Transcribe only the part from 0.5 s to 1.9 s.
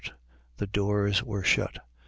The doors were shut...